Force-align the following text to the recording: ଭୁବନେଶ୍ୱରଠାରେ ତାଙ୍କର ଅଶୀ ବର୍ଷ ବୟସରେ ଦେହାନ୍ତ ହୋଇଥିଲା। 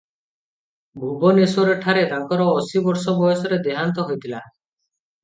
ଭୁବନେଶ୍ୱରଠାରେ 1.01 2.05
ତାଙ୍କର 2.13 2.47
ଅଶୀ 2.63 2.81
ବର୍ଷ 2.87 3.15
ବୟସରେ 3.21 3.61
ଦେହାନ୍ତ 3.69 4.07
ହୋଇଥିଲା। 4.09 4.41